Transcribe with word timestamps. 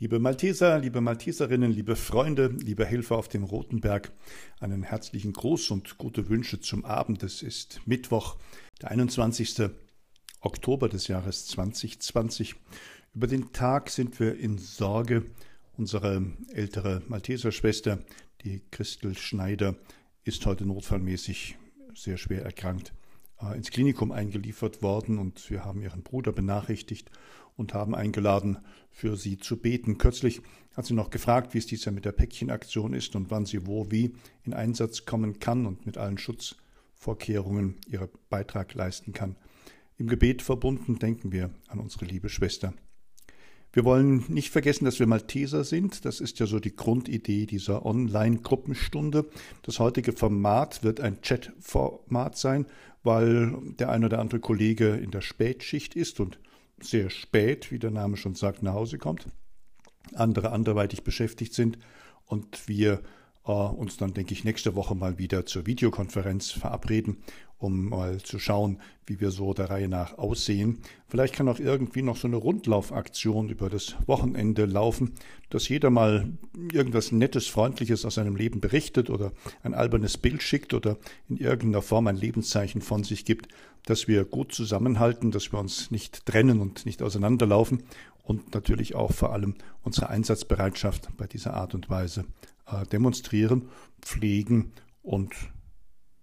Liebe 0.00 0.18
Malteser, 0.18 0.80
liebe 0.80 1.00
Malteserinnen, 1.00 1.70
liebe 1.70 1.94
Freunde, 1.94 2.48
liebe 2.48 2.84
Helfer 2.84 3.16
auf 3.16 3.28
dem 3.28 3.44
Rotenberg, 3.44 4.10
einen 4.58 4.82
herzlichen 4.82 5.32
Gruß 5.32 5.70
und 5.70 5.98
gute 5.98 6.28
Wünsche 6.28 6.60
zum 6.60 6.84
Abend. 6.84 7.22
Es 7.22 7.42
ist 7.42 7.80
Mittwoch, 7.86 8.36
der 8.82 8.90
21. 8.90 9.70
Oktober 10.40 10.88
des 10.88 11.06
Jahres 11.06 11.46
2020. 11.46 12.56
Über 13.14 13.28
den 13.28 13.52
Tag 13.52 13.88
sind 13.88 14.18
wir 14.18 14.36
in 14.36 14.58
Sorge. 14.58 15.26
Unsere 15.76 16.26
ältere 16.52 17.02
Malteserschwester, 17.06 18.00
die 18.42 18.62
Christel 18.72 19.16
Schneider, 19.16 19.76
ist 20.24 20.44
heute 20.44 20.66
notfallmäßig 20.66 21.56
sehr 21.94 22.16
schwer 22.16 22.44
erkrankt 22.44 22.92
ins 23.54 23.70
Klinikum 23.70 24.12
eingeliefert 24.12 24.82
worden 24.82 25.18
und 25.18 25.50
wir 25.50 25.64
haben 25.64 25.82
ihren 25.82 26.02
Bruder 26.02 26.32
benachrichtigt 26.32 27.10
und 27.56 27.74
haben 27.74 27.94
eingeladen, 27.94 28.58
für 28.90 29.16
sie 29.16 29.38
zu 29.38 29.56
beten. 29.56 29.98
Kürzlich 29.98 30.40
hat 30.76 30.86
sie 30.86 30.94
noch 30.94 31.10
gefragt, 31.10 31.54
wie 31.54 31.58
es 31.58 31.66
dies 31.66 31.84
Jahr 31.84 31.94
mit 31.94 32.04
der 32.04 32.12
Päckchenaktion 32.12 32.94
ist 32.94 33.14
und 33.16 33.30
wann 33.30 33.46
sie 33.46 33.66
wo 33.66 33.90
wie 33.90 34.14
in 34.44 34.54
Einsatz 34.54 35.04
kommen 35.04 35.38
kann 35.38 35.66
und 35.66 35.86
mit 35.86 35.98
allen 35.98 36.18
Schutzvorkehrungen 36.18 37.76
ihren 37.86 38.08
Beitrag 38.28 38.74
leisten 38.74 39.12
kann. 39.12 39.36
Im 39.96 40.08
Gebet 40.08 40.42
verbunden 40.42 40.98
denken 40.98 41.30
wir 41.30 41.50
an 41.68 41.78
unsere 41.78 42.04
liebe 42.04 42.28
Schwester. 42.28 42.74
Wir 43.72 43.84
wollen 43.84 44.24
nicht 44.28 44.50
vergessen, 44.50 44.84
dass 44.84 45.00
wir 45.00 45.06
Malteser 45.08 45.64
sind. 45.64 46.04
Das 46.04 46.20
ist 46.20 46.38
ja 46.38 46.46
so 46.46 46.60
die 46.60 46.76
Grundidee 46.76 47.44
dieser 47.44 47.84
Online-Gruppenstunde. 47.84 49.28
Das 49.62 49.80
heutige 49.80 50.12
Format 50.12 50.84
wird 50.84 51.00
ein 51.00 51.20
Chat-Format 51.22 52.38
sein, 52.38 52.66
weil 53.04 53.54
der 53.78 53.90
ein 53.90 54.04
oder 54.04 54.18
andere 54.18 54.40
Kollege 54.40 54.96
in 54.96 55.10
der 55.10 55.20
Spätschicht 55.20 55.94
ist 55.94 56.18
und 56.18 56.40
sehr 56.80 57.10
spät, 57.10 57.70
wie 57.70 57.78
der 57.78 57.90
Name 57.90 58.16
schon 58.16 58.34
sagt, 58.34 58.62
nach 58.62 58.74
Hause 58.74 58.98
kommt. 58.98 59.28
Andere 60.14 60.50
anderweitig 60.50 61.04
beschäftigt 61.04 61.54
sind 61.54 61.78
und 62.26 62.68
wir 62.68 63.00
uns 63.52 63.96
dann, 63.96 64.14
denke 64.14 64.32
ich, 64.32 64.44
nächste 64.44 64.74
Woche 64.74 64.94
mal 64.94 65.18
wieder 65.18 65.44
zur 65.44 65.66
Videokonferenz 65.66 66.50
verabreden, 66.50 67.18
um 67.58 67.88
mal 67.88 68.18
zu 68.18 68.38
schauen, 68.38 68.78
wie 69.06 69.20
wir 69.20 69.30
so 69.30 69.54
der 69.54 69.70
Reihe 69.70 69.88
nach 69.88 70.18
aussehen. 70.18 70.80
Vielleicht 71.08 71.34
kann 71.34 71.48
auch 71.48 71.58
irgendwie 71.58 72.02
noch 72.02 72.16
so 72.16 72.26
eine 72.26 72.36
Rundlaufaktion 72.36 73.48
über 73.48 73.70
das 73.70 73.96
Wochenende 74.06 74.64
laufen, 74.64 75.12
dass 75.50 75.68
jeder 75.68 75.90
mal 75.90 76.32
irgendwas 76.72 77.12
Nettes, 77.12 77.46
Freundliches 77.46 78.04
aus 78.04 78.14
seinem 78.14 78.36
Leben 78.36 78.60
berichtet 78.60 79.10
oder 79.10 79.32
ein 79.62 79.74
albernes 79.74 80.18
Bild 80.18 80.42
schickt 80.42 80.74
oder 80.74 80.96
in 81.28 81.36
irgendeiner 81.36 81.82
Form 81.82 82.06
ein 82.06 82.16
Lebenszeichen 82.16 82.80
von 82.80 83.04
sich 83.04 83.24
gibt, 83.24 83.48
dass 83.84 84.08
wir 84.08 84.24
gut 84.24 84.52
zusammenhalten, 84.52 85.30
dass 85.30 85.52
wir 85.52 85.58
uns 85.58 85.90
nicht 85.90 86.26
trennen 86.26 86.60
und 86.60 86.86
nicht 86.86 87.02
auseinanderlaufen 87.02 87.82
und 88.22 88.54
natürlich 88.54 88.94
auch 88.94 89.12
vor 89.12 89.32
allem 89.32 89.54
unsere 89.82 90.08
Einsatzbereitschaft 90.08 91.10
bei 91.18 91.26
dieser 91.26 91.54
Art 91.54 91.74
und 91.74 91.90
Weise 91.90 92.22
äh, 92.22 92.53
demonstrieren, 92.90 93.68
pflegen 94.00 94.72
und 95.02 95.34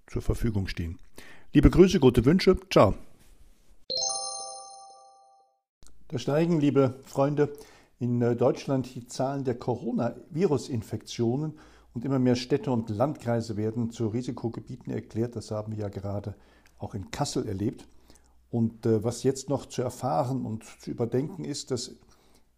zur 0.07 0.21
Verfügung 0.21 0.67
stehen. 0.67 0.99
Liebe 1.53 1.69
Grüße, 1.69 1.99
gute 1.99 2.25
Wünsche, 2.25 2.57
ciao. 2.69 2.95
Da 6.07 6.19
steigen, 6.19 6.59
liebe 6.59 6.99
Freunde, 7.05 7.53
in 7.99 8.21
äh, 8.21 8.35
Deutschland 8.35 8.93
die 8.95 9.07
Zahlen 9.07 9.43
der 9.43 9.55
Coronavirus-Infektionen 9.55 11.53
und 11.93 12.03
immer 12.03 12.19
mehr 12.19 12.35
Städte 12.35 12.71
und 12.71 12.89
Landkreise 12.89 13.57
werden 13.57 13.91
zu 13.91 14.07
Risikogebieten 14.07 14.91
erklärt. 14.91 15.35
Das 15.35 15.51
haben 15.51 15.73
wir 15.73 15.83
ja 15.83 15.89
gerade 15.89 16.35
auch 16.79 16.95
in 16.95 17.11
Kassel 17.11 17.47
erlebt. 17.47 17.87
Und 18.49 18.85
äh, 18.85 19.03
was 19.03 19.23
jetzt 19.23 19.49
noch 19.49 19.67
zu 19.67 19.81
erfahren 19.81 20.45
und 20.45 20.65
zu 20.81 20.91
überdenken 20.91 21.45
ist, 21.45 21.71
das 21.71 21.95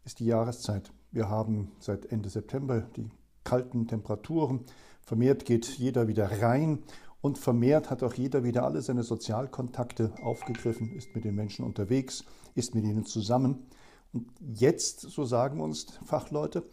ist 0.06 0.20
die 0.20 0.26
Jahreszeit. 0.26 0.92
Wir 1.12 1.30
haben 1.30 1.72
seit 1.80 2.08
Ende 2.08 2.30
September 2.30 2.82
die 2.96 3.10
kalten 3.44 3.88
Temperaturen. 3.88 4.62
Vermehrt 5.02 5.46
geht 5.46 5.66
jeder 5.66 6.08
wieder 6.08 6.42
rein 6.42 6.80
und 7.22 7.38
vermehrt 7.38 7.90
hat 7.90 8.04
auch 8.04 8.14
jeder 8.14 8.44
wieder 8.44 8.64
alle 8.64 8.82
seine 8.82 9.04
Sozialkontakte 9.04 10.14
aufgegriffen, 10.22 10.94
ist 10.94 11.16
mit 11.16 11.24
den 11.24 11.36
Menschen 11.36 11.66
unterwegs, 11.66 12.26
ist 12.56 12.76
mit 12.76 12.84
ihnen 12.84 13.06
zusammen. 13.06 13.66
Und 14.12 14.28
jetzt, 14.40 15.02
so 15.02 15.26
sagen 15.26 15.60
uns 15.60 16.00
Fachleute, 16.06 16.64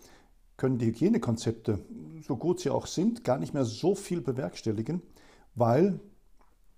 können 0.56 0.78
die 0.78 0.86
Hygienekonzepte, 0.86 1.78
so 2.26 2.36
gut 2.36 2.60
sie 2.60 2.70
auch 2.70 2.86
sind, 2.86 3.24
gar 3.24 3.38
nicht 3.38 3.54
mehr 3.54 3.64
so 3.64 3.94
viel 3.94 4.20
bewerkstelligen, 4.20 5.00
weil 5.54 6.00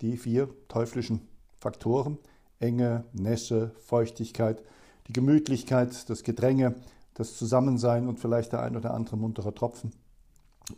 die 0.01 0.17
vier 0.17 0.49
teuflischen 0.69 1.23
Faktoren, 1.59 2.19
Enge, 2.61 3.05
Nässe, 3.13 3.73
Feuchtigkeit, 3.81 4.63
die 5.09 5.13
Gemütlichkeit, 5.13 6.09
das 6.09 6.23
Gedränge, 6.23 6.77
das 7.15 7.37
Zusammensein 7.37 8.09
und 8.09 8.21
vielleicht 8.21 8.53
der 8.53 8.63
ein 8.63 8.77
oder 8.77 8.95
andere 8.95 9.17
muntere 9.17 9.55
Tropfen 9.55 9.93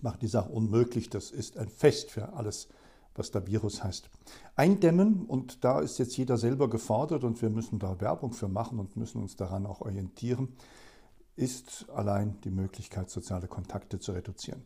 macht 0.01 0.23
die 0.23 0.29
Sache 0.29 0.51
unmöglich. 0.51 1.11
Das 1.11 1.31
ist 1.31 1.57
ein 1.59 1.69
Fest 1.69 2.11
für 2.11 2.33
alles, 2.33 2.69
was 3.15 3.31
der 3.31 3.47
Virus 3.47 3.85
heißt. 3.85 4.11
Eindämmen, 4.57 5.25
und 5.27 5.65
da 5.65 5.81
ist 5.81 5.99
jetzt 5.99 6.17
jeder 6.17 6.37
selber 6.37 6.69
gefordert 6.69 7.25
und 7.25 7.41
wir 7.43 7.51
müssen 7.51 7.79
da 7.79 8.01
Werbung 8.01 8.33
für 8.33 8.49
machen 8.49 8.79
und 8.79 8.97
müssen 8.97 9.23
uns 9.23 9.37
daran 9.37 9.67
auch 9.67 9.81
orientieren, 9.81 10.57
ist 11.37 11.87
allein 11.91 12.41
die 12.43 12.51
Möglichkeit, 12.51 13.11
soziale 13.11 13.49
Kontakte 13.49 13.99
zu 13.99 14.13
reduzieren. 14.13 14.63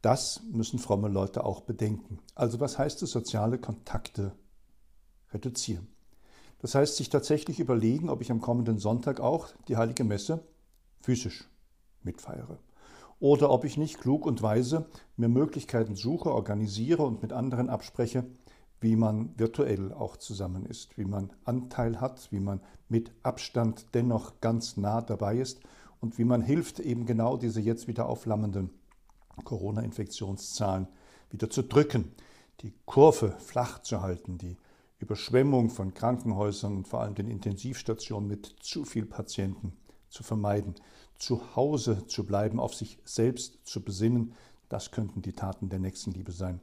Das 0.00 0.42
müssen 0.50 0.80
fromme 0.80 1.08
Leute 1.08 1.44
auch 1.44 1.60
bedenken. 1.60 2.18
Also 2.34 2.58
was 2.58 2.76
heißt 2.76 3.02
es, 3.02 3.12
soziale 3.12 3.58
Kontakte 3.58 4.32
reduzieren? 5.32 5.86
Das 6.58 6.74
heißt, 6.74 6.96
sich 6.96 7.08
tatsächlich 7.08 7.60
überlegen, 7.60 8.08
ob 8.08 8.20
ich 8.20 8.30
am 8.30 8.40
kommenden 8.40 8.78
Sonntag 8.78 9.20
auch 9.20 9.48
die 9.68 9.76
heilige 9.76 10.04
Messe 10.04 10.44
physisch 11.02 11.48
mitfeiere. 12.02 12.58
Oder 13.20 13.50
ob 13.50 13.64
ich 13.64 13.76
nicht 13.76 14.00
klug 14.00 14.26
und 14.26 14.42
weise 14.42 14.86
mir 15.16 15.28
Möglichkeiten 15.28 15.94
suche, 15.94 16.32
organisiere 16.32 17.04
und 17.04 17.22
mit 17.22 17.32
anderen 17.32 17.68
abspreche, 17.68 18.24
wie 18.80 18.96
man 18.96 19.38
virtuell 19.38 19.92
auch 19.92 20.16
zusammen 20.16 20.66
ist, 20.66 20.98
wie 20.98 21.04
man 21.04 21.32
Anteil 21.44 22.00
hat, 22.00 22.32
wie 22.32 22.40
man 22.40 22.60
mit 22.88 23.12
Abstand 23.22 23.94
dennoch 23.94 24.40
ganz 24.40 24.76
nah 24.76 25.00
dabei 25.00 25.38
ist 25.38 25.60
und 26.00 26.18
wie 26.18 26.24
man 26.24 26.42
hilft, 26.42 26.80
eben 26.80 27.06
genau 27.06 27.36
diese 27.36 27.60
jetzt 27.60 27.86
wieder 27.86 28.08
aufflammenden 28.08 28.70
Corona-Infektionszahlen 29.44 30.88
wieder 31.30 31.48
zu 31.48 31.62
drücken, 31.62 32.12
die 32.60 32.74
Kurve 32.84 33.36
flach 33.38 33.82
zu 33.82 34.02
halten, 34.02 34.36
die 34.36 34.56
Überschwemmung 34.98 35.70
von 35.70 35.94
Krankenhäusern 35.94 36.76
und 36.76 36.88
vor 36.88 37.00
allem 37.00 37.14
den 37.14 37.28
Intensivstationen 37.28 38.28
mit 38.28 38.46
zu 38.60 38.84
viel 38.84 39.06
Patienten 39.06 39.76
zu 40.12 40.22
vermeiden, 40.22 40.74
zu 41.18 41.56
Hause 41.56 42.06
zu 42.06 42.24
bleiben, 42.24 42.60
auf 42.60 42.74
sich 42.74 42.98
selbst 43.04 43.58
zu 43.64 43.82
besinnen, 43.82 44.34
das 44.68 44.90
könnten 44.90 45.20
die 45.20 45.32
Taten 45.32 45.68
der 45.68 45.78
Nächstenliebe 45.78 46.32
sein. 46.32 46.60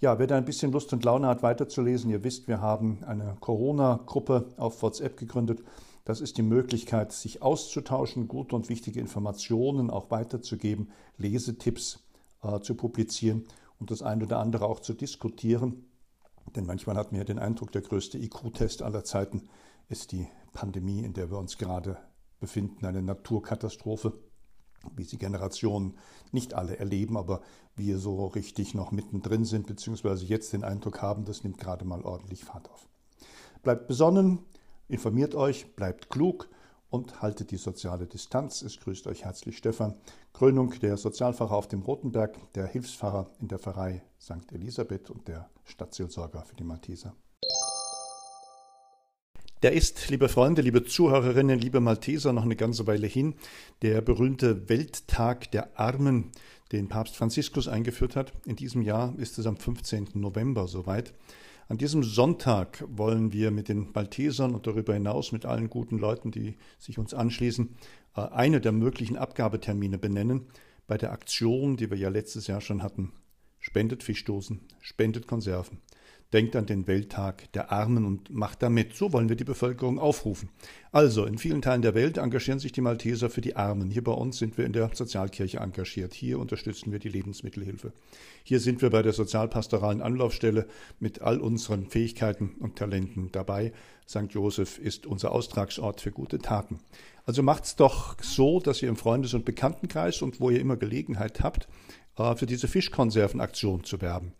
Ja, 0.00 0.18
wer 0.18 0.26
da 0.26 0.36
ein 0.36 0.44
bisschen 0.44 0.72
Lust 0.72 0.92
und 0.92 1.04
Laune 1.04 1.28
hat, 1.28 1.42
weiterzulesen, 1.42 2.10
ihr 2.10 2.24
wisst, 2.24 2.48
wir 2.48 2.60
haben 2.60 3.04
eine 3.04 3.36
Corona-Gruppe 3.38 4.52
auf 4.56 4.82
WhatsApp 4.82 5.16
gegründet. 5.16 5.62
Das 6.04 6.20
ist 6.20 6.38
die 6.38 6.42
Möglichkeit, 6.42 7.12
sich 7.12 7.40
auszutauschen, 7.40 8.26
gute 8.26 8.56
und 8.56 8.68
wichtige 8.68 8.98
Informationen 8.98 9.90
auch 9.90 10.10
weiterzugeben, 10.10 10.90
Lesetipps 11.18 12.00
äh, 12.42 12.58
zu 12.60 12.74
publizieren 12.74 13.44
und 13.78 13.92
das 13.92 14.02
eine 14.02 14.24
oder 14.24 14.40
andere 14.40 14.66
auch 14.66 14.80
zu 14.80 14.92
diskutieren. 14.92 15.84
Denn 16.56 16.66
manchmal 16.66 16.96
hat 16.96 17.12
man 17.12 17.20
ja 17.20 17.24
den 17.24 17.38
Eindruck, 17.38 17.70
der 17.70 17.82
größte 17.82 18.18
IQ-Test 18.18 18.82
aller 18.82 19.04
Zeiten 19.04 19.48
ist 19.88 20.10
die 20.10 20.26
Pandemie, 20.52 21.04
in 21.04 21.12
der 21.12 21.30
wir 21.30 21.38
uns 21.38 21.58
gerade 21.58 21.96
befinden, 22.42 22.84
eine 22.84 23.02
Naturkatastrophe, 23.02 24.12
wie 24.96 25.04
sie 25.04 25.16
Generationen 25.16 25.96
nicht 26.32 26.54
alle 26.54 26.76
erleben, 26.76 27.16
aber 27.16 27.40
wir 27.76 27.98
so 27.98 28.26
richtig 28.26 28.74
noch 28.74 28.90
mittendrin 28.90 29.44
sind, 29.44 29.68
beziehungsweise 29.68 30.26
jetzt 30.26 30.52
den 30.52 30.64
Eindruck 30.64 31.00
haben, 31.00 31.24
das 31.24 31.44
nimmt 31.44 31.58
gerade 31.58 31.84
mal 31.84 32.02
ordentlich 32.02 32.44
Fahrt 32.44 32.68
auf. 32.68 32.88
Bleibt 33.62 33.86
besonnen, 33.86 34.40
informiert 34.88 35.36
euch, 35.36 35.76
bleibt 35.76 36.10
klug 36.10 36.50
und 36.90 37.22
haltet 37.22 37.52
die 37.52 37.56
soziale 37.58 38.06
Distanz. 38.08 38.60
Es 38.60 38.80
grüßt 38.80 39.06
euch 39.06 39.24
herzlich 39.24 39.56
Stefan. 39.56 39.94
Krönung 40.32 40.78
der 40.80 40.96
Sozialpfarrer 40.96 41.54
auf 41.54 41.68
dem 41.68 41.82
Rotenberg, 41.82 42.52
der 42.54 42.66
Hilfspfarrer 42.66 43.30
in 43.38 43.46
der 43.46 43.60
Pfarrei 43.60 44.02
St. 44.20 44.50
Elisabeth 44.50 45.10
und 45.10 45.28
der 45.28 45.48
Stadtseelsorger 45.64 46.42
für 46.42 46.56
die 46.56 46.64
Malteser. 46.64 47.14
Der 49.62 49.74
ist, 49.74 50.10
liebe 50.10 50.28
Freunde, 50.28 50.60
liebe 50.60 50.82
Zuhörerinnen, 50.82 51.56
liebe 51.56 51.78
Malteser, 51.78 52.32
noch 52.32 52.42
eine 52.42 52.56
ganze 52.56 52.88
Weile 52.88 53.06
hin. 53.06 53.34
Der 53.82 54.00
berühmte 54.00 54.68
Welttag 54.68 55.52
der 55.52 55.78
Armen, 55.78 56.32
den 56.72 56.88
Papst 56.88 57.16
Franziskus 57.16 57.68
eingeführt 57.68 58.16
hat. 58.16 58.32
In 58.44 58.56
diesem 58.56 58.82
Jahr 58.82 59.16
ist 59.18 59.38
es 59.38 59.46
am 59.46 59.56
15. 59.56 60.08
November 60.14 60.66
soweit. 60.66 61.14
An 61.68 61.78
diesem 61.78 62.02
Sonntag 62.02 62.82
wollen 62.88 63.32
wir 63.32 63.52
mit 63.52 63.68
den 63.68 63.92
Maltesern 63.94 64.52
und 64.52 64.66
darüber 64.66 64.94
hinaus 64.94 65.30
mit 65.30 65.46
allen 65.46 65.70
guten 65.70 65.96
Leuten, 65.96 66.32
die 66.32 66.56
sich 66.80 66.98
uns 66.98 67.14
anschließen, 67.14 67.76
äh, 68.16 68.20
eine 68.20 68.60
der 68.60 68.72
möglichen 68.72 69.16
Abgabetermine 69.16 69.96
benennen 69.96 70.48
bei 70.88 70.98
der 70.98 71.12
Aktion, 71.12 71.76
die 71.76 71.88
wir 71.88 71.98
ja 71.98 72.08
letztes 72.08 72.48
Jahr 72.48 72.62
schon 72.62 72.82
hatten. 72.82 73.12
Spendet 73.60 74.02
Fischdosen, 74.02 74.62
spendet 74.80 75.28
Konserven. 75.28 75.78
Denkt 76.32 76.56
an 76.56 76.66
den 76.66 76.86
Welttag 76.86 77.50
der 77.52 77.70
Armen 77.70 78.04
und 78.04 78.30
macht 78.30 78.62
damit. 78.62 78.94
So 78.94 79.12
wollen 79.12 79.28
wir 79.28 79.36
die 79.36 79.44
Bevölkerung 79.44 79.98
aufrufen. 79.98 80.48
Also, 80.90 81.24
in 81.24 81.38
vielen 81.38 81.62
Teilen 81.62 81.82
der 81.82 81.94
Welt 81.94 82.18
engagieren 82.18 82.58
sich 82.58 82.72
die 82.72 82.80
Malteser 82.80 83.30
für 83.30 83.40
die 83.40 83.56
Armen. 83.56 83.90
Hier 83.90 84.04
bei 84.04 84.12
uns 84.12 84.38
sind 84.38 84.58
wir 84.58 84.64
in 84.64 84.72
der 84.72 84.90
Sozialkirche 84.92 85.58
engagiert. 85.58 86.14
Hier 86.14 86.38
unterstützen 86.38 86.92
wir 86.92 86.98
die 86.98 87.08
Lebensmittelhilfe. 87.08 87.92
Hier 88.44 88.60
sind 88.60 88.82
wir 88.82 88.90
bei 88.90 89.02
der 89.02 89.12
sozialpastoralen 89.12 90.02
Anlaufstelle 90.02 90.66
mit 91.00 91.22
all 91.22 91.40
unseren 91.40 91.86
Fähigkeiten 91.86 92.56
und 92.60 92.76
Talenten 92.76 93.30
dabei. 93.32 93.72
St. 94.08 94.28
Joseph 94.30 94.78
ist 94.78 95.06
unser 95.06 95.32
Austragsort 95.32 96.00
für 96.00 96.12
gute 96.12 96.38
Taten. 96.38 96.80
Also 97.24 97.42
macht's 97.42 97.76
doch 97.76 98.16
so, 98.20 98.60
dass 98.60 98.82
ihr 98.82 98.88
im 98.88 98.96
Freundes- 98.96 99.34
und 99.34 99.44
Bekanntenkreis 99.44 100.22
und 100.22 100.40
wo 100.40 100.50
ihr 100.50 100.60
immer 100.60 100.76
Gelegenheit 100.76 101.40
habt, 101.40 101.68
äh, 102.18 102.34
für 102.34 102.46
diese 102.46 102.68
Fischkonservenaktion 102.68 103.84
zu 103.84 104.00
werben. 104.00 104.32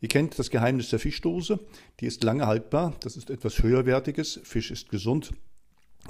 Ihr 0.00 0.08
kennt 0.08 0.38
das 0.38 0.50
Geheimnis 0.50 0.90
der 0.90 0.98
Fischdose. 0.98 1.60
Die 2.00 2.06
ist 2.06 2.22
lange 2.22 2.46
haltbar. 2.46 2.94
Das 3.00 3.16
ist 3.16 3.30
etwas 3.30 3.62
höherwertiges. 3.62 4.40
Fisch 4.44 4.70
ist 4.70 4.90
gesund. 4.90 5.32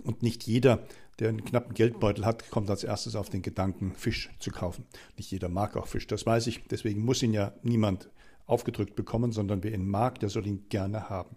Und 0.05 0.23
nicht 0.23 0.45
jeder, 0.45 0.87
der 1.19 1.31
einen 1.31 1.45
knappen 1.45 1.75
Geldbeutel 1.75 2.25
hat, 2.25 2.51
kommt 2.51 2.71
als 2.71 2.85
erstes 2.85 3.17
auf 3.17 3.31
den 3.31 3.43
Gedanken, 3.43 3.95
Fisch 3.95 4.31
zu 4.39 4.51
kaufen. 4.51 4.85
Nicht 5.17 5.31
jeder 5.31 5.49
mag 5.49 5.77
auch 5.77 5.87
Fisch, 5.87 6.07
das 6.07 6.27
weiß 6.27 6.47
ich. 6.47 6.65
Deswegen 6.71 7.05
muss 7.05 7.23
ihn 7.23 7.33
ja 7.33 7.55
niemand 7.63 8.11
aufgedrückt 8.47 8.95
bekommen, 8.95 9.33
sondern 9.33 9.63
wer 9.63 9.73
ihn 9.73 9.89
mag, 9.89 10.21
der 10.21 10.29
soll 10.29 10.47
ihn 10.47 10.67
gerne 10.69 11.09
haben. 11.09 11.37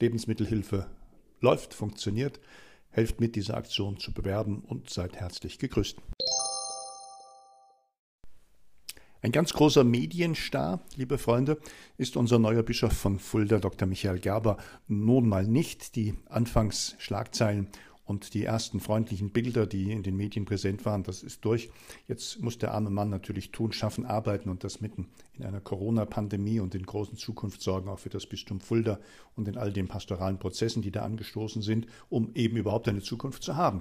Lebensmittelhilfe 0.00 0.86
läuft, 1.40 1.74
funktioniert. 1.74 2.40
Helft 2.90 3.20
mit, 3.20 3.36
diese 3.36 3.54
Aktion 3.54 3.98
zu 3.98 4.12
bewerben 4.12 4.60
und 4.60 4.90
seid 4.90 5.16
herzlich 5.16 5.58
gegrüßt. 5.58 5.96
Ein 9.24 9.30
ganz 9.30 9.52
großer 9.52 9.84
Medienstar, 9.84 10.80
liebe 10.96 11.16
Freunde, 11.16 11.58
ist 11.96 12.16
unser 12.16 12.40
neuer 12.40 12.64
Bischof 12.64 12.92
von 12.92 13.20
Fulda, 13.20 13.60
Dr. 13.60 13.86
Michael 13.86 14.18
Gerber, 14.18 14.56
nun 14.88 15.28
mal 15.28 15.46
nicht. 15.46 15.94
Die 15.94 16.14
Anfangsschlagzeilen 16.28 17.68
und 18.12 18.34
die 18.34 18.44
ersten 18.44 18.78
freundlichen 18.78 19.30
Bilder, 19.30 19.66
die 19.66 19.90
in 19.90 20.02
den 20.02 20.18
Medien 20.18 20.44
präsent 20.44 20.84
waren, 20.84 21.02
das 21.02 21.22
ist 21.22 21.46
durch. 21.46 21.70
Jetzt 22.06 22.42
muss 22.42 22.58
der 22.58 22.74
arme 22.74 22.90
Mann 22.90 23.08
natürlich 23.08 23.52
tun, 23.52 23.72
schaffen, 23.72 24.04
arbeiten 24.04 24.50
und 24.50 24.64
das 24.64 24.82
mitten 24.82 25.08
in 25.32 25.46
einer 25.46 25.62
Corona-Pandemie 25.62 26.60
und 26.60 26.74
in 26.74 26.84
großen 26.84 27.16
Zukunftssorgen 27.16 27.88
auch 27.88 27.98
für 27.98 28.10
das 28.10 28.26
Bistum 28.26 28.60
Fulda 28.60 29.00
und 29.34 29.48
in 29.48 29.56
all 29.56 29.72
den 29.72 29.88
pastoralen 29.88 30.38
Prozessen, 30.38 30.82
die 30.82 30.90
da 30.90 31.02
angestoßen 31.04 31.62
sind, 31.62 31.86
um 32.10 32.34
eben 32.34 32.58
überhaupt 32.58 32.86
eine 32.86 33.00
Zukunft 33.00 33.42
zu 33.42 33.56
haben. 33.56 33.80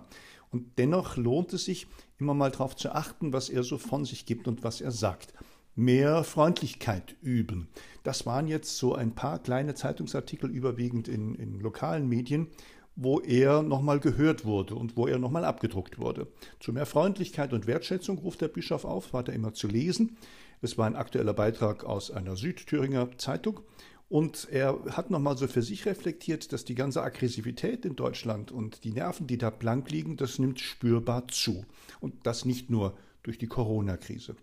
Und 0.50 0.78
dennoch 0.78 1.18
lohnt 1.18 1.52
es 1.52 1.66
sich, 1.66 1.88
immer 2.18 2.34
mal 2.34 2.52
darauf 2.52 2.78
zu 2.78 2.96
achten, 2.96 3.34
was 3.34 3.50
er 3.50 3.64
so 3.64 3.78
von 3.78 4.06
sich 4.06 4.26
gibt 4.26 4.48
und 4.48 4.64
was 4.64 4.80
er 4.80 4.92
sagt. 4.92 5.34
Mehr 5.76 6.24
Freundlichkeit 6.24 7.18
üben. 7.22 7.68
Das 8.04 8.26
waren 8.26 8.48
jetzt 8.48 8.78
so 8.78 8.96
ein 8.96 9.14
paar 9.14 9.40
kleine 9.40 9.76
Zeitungsartikel, 9.76 10.50
überwiegend 10.50 11.10
in, 11.10 11.36
in 11.36 11.60
lokalen 11.60 12.08
Medien, 12.08 12.48
wo 12.96 13.20
er 13.20 13.64
nochmal 13.64 14.00
gehört 14.00 14.46
wurde 14.46 14.76
und 14.76 14.98
wo 14.98 15.08
er 15.08 15.18
nochmal 15.18 15.46
abgedruckt 15.46 16.00
wurde. 16.00 16.28
Zu 16.60 16.74
mehr 16.74 16.86
Freundlichkeit 16.86 17.54
und 17.54 17.68
Wertschätzung 17.68 18.18
ruft 18.20 18.42
der 18.42 18.48
Bischof 18.50 18.86
auf, 18.86 19.14
war 19.14 19.28
er 19.28 19.34
immer 19.34 19.54
zu 19.54 19.68
lesen. 19.68 20.18
Es 20.62 20.78
war 20.78 20.86
ein 20.86 20.96
aktueller 20.96 21.34
Beitrag 21.34 21.84
aus 21.84 22.12
einer 22.12 22.36
Südthüringer 22.36 23.18
Zeitung 23.18 23.62
und 24.12 24.50
er 24.52 24.78
hat 24.90 25.10
nochmal 25.10 25.38
so 25.38 25.48
für 25.48 25.62
sich 25.62 25.86
reflektiert, 25.86 26.52
dass 26.52 26.66
die 26.66 26.76
ganze 26.76 27.02
Aggressivität 27.02 27.86
in 27.86 27.96
Deutschland 27.96 28.52
und 28.52 28.84
die 28.84 28.92
Nerven, 28.92 29.26
die 29.26 29.38
da 29.38 29.50
blank 29.50 29.90
liegen, 29.90 30.18
das 30.18 30.38
nimmt 30.38 30.60
spürbar 30.60 31.30
zu. 31.30 31.66
Und 32.02 32.28
das 32.28 32.44
nicht 32.44 32.70
nur 32.70 32.98
durch 33.24 33.38
die 33.38 33.48
Corona-Krise. 33.48 34.36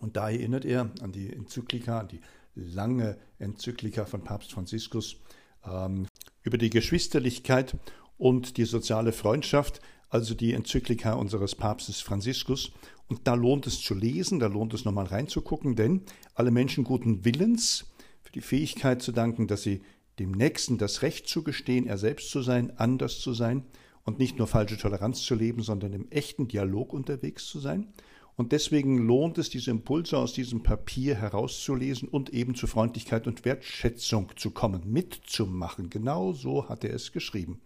Und 0.00 0.18
da 0.18 0.28
erinnert 0.28 0.66
er 0.66 0.90
an 1.00 1.12
die 1.12 1.32
Enzyklika, 1.32 2.00
an 2.00 2.08
die 2.08 2.20
lange 2.54 3.16
Enzyklika 3.38 4.04
von 4.04 4.22
Papst 4.22 4.52
Franziskus 4.52 5.16
ähm, 5.64 6.06
über 6.42 6.58
die 6.58 6.70
Geschwisterlichkeit 6.70 7.76
und 8.18 8.56
die 8.56 8.64
soziale 8.64 9.12
Freundschaft, 9.12 9.80
also 10.08 10.34
die 10.34 10.52
Enzyklika 10.52 11.14
unseres 11.14 11.54
Papstes 11.54 12.00
Franziskus. 12.00 12.72
Und 13.08 13.26
da 13.26 13.34
lohnt 13.34 13.66
es 13.66 13.80
zu 13.80 13.94
lesen, 13.94 14.38
da 14.38 14.46
lohnt 14.46 14.74
es 14.74 14.84
nochmal 14.84 15.06
reinzugucken, 15.06 15.76
denn 15.76 16.02
alle 16.34 16.50
Menschen 16.50 16.84
guten 16.84 17.24
Willens 17.24 17.86
für 18.22 18.32
die 18.32 18.40
Fähigkeit 18.40 19.02
zu 19.02 19.12
danken, 19.12 19.46
dass 19.46 19.62
sie 19.62 19.82
dem 20.18 20.32
Nächsten 20.32 20.78
das 20.78 21.02
Recht 21.02 21.28
zugestehen, 21.28 21.86
er 21.86 21.98
selbst 21.98 22.30
zu 22.30 22.42
sein, 22.42 22.76
anders 22.78 23.20
zu 23.20 23.32
sein 23.32 23.64
und 24.04 24.18
nicht 24.18 24.38
nur 24.38 24.46
falsche 24.46 24.76
Toleranz 24.76 25.22
zu 25.22 25.34
leben, 25.34 25.62
sondern 25.62 25.92
im 25.92 26.10
echten 26.10 26.46
Dialog 26.46 26.92
unterwegs 26.92 27.46
zu 27.46 27.58
sein. 27.58 27.92
Und 28.40 28.52
deswegen 28.52 28.96
lohnt 28.96 29.36
es, 29.36 29.50
diese 29.50 29.70
Impulse 29.70 30.16
aus 30.16 30.32
diesem 30.32 30.62
Papier 30.62 31.14
herauszulesen 31.14 32.08
und 32.08 32.30
eben 32.30 32.54
zu 32.54 32.66
Freundlichkeit 32.66 33.26
und 33.26 33.44
Wertschätzung 33.44 34.32
zu 34.36 34.50
kommen, 34.50 34.90
mitzumachen. 34.90 35.90
Genau 35.90 36.32
so 36.32 36.66
hat 36.66 36.82
er 36.82 36.94
es 36.94 37.12
geschrieben. 37.12 37.60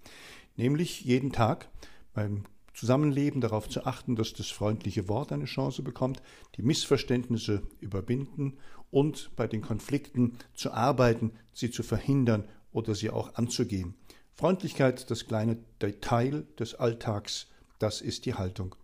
Nämlich 0.57 1.03
jeden 1.03 1.31
Tag 1.31 1.69
beim 2.13 2.43
Zusammenleben 2.75 3.41
darauf 3.41 3.69
zu 3.69 3.87
achten, 3.87 4.17
dass 4.17 4.33
das 4.33 4.51
freundliche 4.51 5.07
Wort 5.07 5.31
eine 5.31 5.45
Chance 5.45 5.83
bekommt, 5.83 6.21
die 6.57 6.63
Missverständnisse 6.63 7.63
überwinden 7.79 8.55
und 8.91 9.31
bei 9.37 9.47
den 9.47 9.63
Konflikten 9.63 10.39
zu 10.55 10.73
arbeiten, 10.73 11.31
sie 11.53 11.71
zu 11.71 11.85
verhindern 11.85 12.49
oder 12.73 12.97
sie 12.97 13.11
auch 13.11 13.37
anzugehen. 13.37 13.95
Freundlichkeit, 14.33 15.09
das 15.09 15.27
kleine 15.27 15.57
Detail 15.81 16.49
des 16.59 16.75
Alltags, 16.75 17.47
das 17.79 18.01
ist 18.01 18.27
die 18.27 18.35
Haltung. 18.35 18.75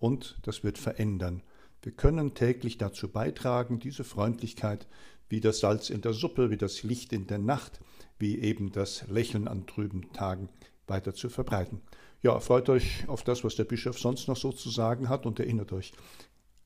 Und 0.00 0.38
das 0.42 0.64
wird 0.64 0.78
verändern. 0.78 1.42
Wir 1.82 1.92
können 1.92 2.34
täglich 2.34 2.76
dazu 2.78 3.08
beitragen, 3.08 3.78
diese 3.78 4.02
Freundlichkeit 4.02 4.88
wie 5.28 5.40
das 5.40 5.60
Salz 5.60 5.90
in 5.90 6.00
der 6.00 6.12
Suppe, 6.12 6.50
wie 6.50 6.56
das 6.56 6.82
Licht 6.82 7.12
in 7.12 7.28
der 7.28 7.38
Nacht, 7.38 7.80
wie 8.18 8.40
eben 8.40 8.72
das 8.72 9.06
Lächeln 9.06 9.46
an 9.46 9.66
trüben 9.66 10.12
Tagen 10.12 10.48
weiter 10.88 11.14
zu 11.14 11.30
verbreiten. 11.30 11.80
Ja, 12.20 12.38
freut 12.40 12.68
euch 12.68 13.08
auf 13.08 13.22
das, 13.22 13.44
was 13.44 13.54
der 13.54 13.64
Bischof 13.64 13.98
sonst 13.98 14.26
noch 14.26 14.36
so 14.36 14.52
zu 14.52 14.68
sagen 14.68 15.08
hat 15.08 15.24
und 15.24 15.38
erinnert 15.38 15.72
euch 15.72 15.92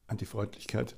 an 0.06 0.16
die 0.16 0.25
Freundlichkeit. 0.25 0.96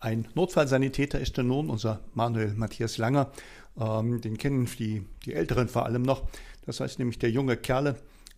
Ein 0.00 0.28
Notfallsanitäter 0.34 1.20
ist 1.20 1.36
er 1.38 1.44
nun, 1.44 1.68
unser 1.68 2.00
Manuel 2.14 2.54
Matthias 2.54 2.98
Langer. 2.98 3.32
Ähm, 3.76 4.20
den 4.20 4.38
kennen 4.38 4.66
die, 4.78 5.04
die 5.26 5.34
Älteren 5.34 5.68
vor 5.68 5.86
allem 5.86 6.02
noch. 6.02 6.22
Das 6.68 6.80
heißt 6.80 6.98
nämlich 6.98 7.18
der 7.18 7.30
junge 7.30 7.56
Kerle, 7.56 7.96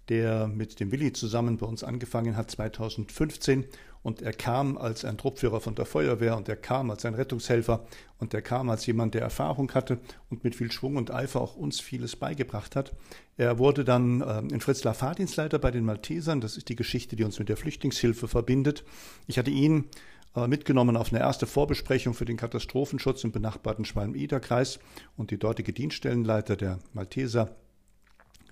der 0.08 0.46
mit 0.46 0.78
dem 0.78 0.92
Willi 0.92 1.12
zusammen 1.12 1.56
bei 1.56 1.66
uns 1.66 1.82
angefangen 1.82 2.36
hat 2.36 2.48
2015 2.48 3.64
und 4.04 4.22
er 4.22 4.32
kam 4.32 4.78
als 4.78 5.04
ein 5.04 5.18
Truppführer 5.18 5.60
von 5.60 5.74
der 5.74 5.84
Feuerwehr 5.84 6.36
und 6.36 6.48
er 6.48 6.54
kam 6.54 6.92
als 6.92 7.04
ein 7.04 7.14
Rettungshelfer 7.14 7.84
und 8.18 8.32
er 8.32 8.40
kam 8.40 8.70
als 8.70 8.86
jemand, 8.86 9.14
der 9.14 9.22
Erfahrung 9.22 9.72
hatte 9.72 9.98
und 10.28 10.44
mit 10.44 10.54
viel 10.54 10.70
Schwung 10.70 10.94
und 10.94 11.10
Eifer 11.10 11.40
auch 11.40 11.56
uns 11.56 11.80
vieles 11.80 12.14
beigebracht 12.14 12.76
hat. 12.76 12.92
Er 13.36 13.58
wurde 13.58 13.84
dann 13.84 14.20
äh, 14.20 14.38
in 14.54 14.60
Fritzlar 14.60 14.94
Fahrdienstleiter 14.94 15.58
bei 15.58 15.72
den 15.72 15.84
Maltesern. 15.84 16.40
Das 16.40 16.56
ist 16.56 16.68
die 16.68 16.76
Geschichte, 16.76 17.16
die 17.16 17.24
uns 17.24 17.40
mit 17.40 17.48
der 17.48 17.56
Flüchtlingshilfe 17.56 18.28
verbindet. 18.28 18.84
Ich 19.26 19.40
hatte 19.40 19.50
ihn 19.50 19.86
äh, 20.36 20.46
mitgenommen 20.46 20.96
auf 20.96 21.12
eine 21.12 21.18
erste 21.18 21.48
Vorbesprechung 21.48 22.14
für 22.14 22.26
den 22.26 22.36
Katastrophenschutz 22.36 23.24
im 23.24 23.32
benachbarten 23.32 23.84
Schwalm-Eder-Kreis 23.84 24.78
und 25.16 25.32
die 25.32 25.38
dortige 25.38 25.72
Dienststellenleiter 25.72 26.54
der 26.54 26.78
Malteser 26.94 27.56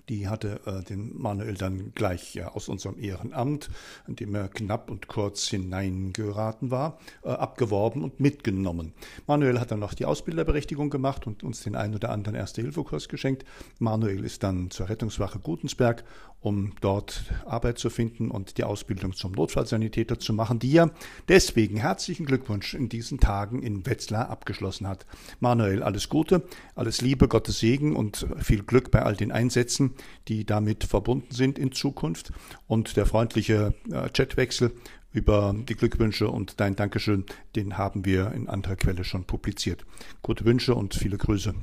die 0.09 0.27
hatte 0.27 0.59
äh, 0.65 0.83
den 0.83 1.17
Manuel 1.17 1.53
dann 1.53 1.93
gleich 1.93 2.33
ja, 2.33 2.49
aus 2.49 2.67
unserem 2.67 2.99
Ehrenamt, 2.99 3.69
in 4.07 4.15
dem 4.15 4.35
er 4.35 4.47
knapp 4.47 4.89
und 4.89 5.07
kurz 5.07 5.47
hineingeraten 5.47 6.71
war, 6.71 6.99
äh, 7.23 7.29
abgeworben 7.29 8.03
und 8.03 8.19
mitgenommen. 8.19 8.93
Manuel 9.27 9.59
hat 9.59 9.71
dann 9.71 9.79
noch 9.79 9.93
die 9.93 10.05
Ausbilderberechtigung 10.05 10.89
gemacht 10.89 11.27
und 11.27 11.43
uns 11.43 11.61
den 11.61 11.75
einen 11.75 11.95
oder 11.95 12.09
anderen 12.09 12.35
Erste-Hilfe-Kurs 12.35 13.07
geschenkt. 13.07 13.45
Manuel 13.77 14.25
ist 14.25 14.43
dann 14.43 14.71
zur 14.71 14.89
Rettungswache 14.89 15.39
Gutensberg, 15.39 16.03
um 16.41 16.73
dort 16.79 17.25
Arbeit 17.45 17.79
zu 17.79 17.89
finden 17.89 18.31
und 18.31 18.57
die 18.57 18.63
Ausbildung 18.63 19.13
zum 19.13 19.33
Notfallsanitäter 19.33 20.19
zu 20.19 20.33
machen, 20.33 20.59
die 20.59 20.77
er 20.77 20.91
deswegen 21.27 21.77
herzlichen 21.77 22.25
Glückwunsch 22.25 22.73
in 22.73 22.87
diesen 22.87 23.19
Tagen 23.19 23.61
in 23.61 23.85
Wetzlar 23.85 24.29
abgeschlossen 24.29 24.87
hat. 24.87 25.05
Manuel, 25.39 25.83
alles 25.83 26.07
Gute, 26.07 26.43
alles 26.75 27.01
Liebe, 27.01 27.27
Gottes 27.27 27.59
Segen 27.59 27.95
und 27.95 28.25
viel 28.39 28.63
Glück 28.63 28.89
bei 28.89 29.03
all 29.03 29.15
den 29.15 29.31
Einsätzen 29.31 29.93
die 30.27 30.45
damit 30.45 30.83
verbunden 30.83 31.33
sind 31.33 31.59
in 31.59 31.71
Zukunft. 31.71 32.31
Und 32.67 32.97
der 32.97 33.05
freundliche 33.05 33.73
äh, 33.91 34.09
Chatwechsel 34.09 34.71
über 35.11 35.55
die 35.57 35.75
Glückwünsche 35.75 36.29
und 36.29 36.59
dein 36.59 36.75
Dankeschön, 36.75 37.25
den 37.55 37.77
haben 37.77 38.05
wir 38.05 38.31
in 38.31 38.47
anderer 38.47 38.75
Quelle 38.75 39.03
schon 39.03 39.25
publiziert. 39.25 39.85
Gute 40.21 40.45
Wünsche 40.45 40.75
und 40.75 40.93
viele 40.93 41.17
Grüße. 41.17 41.55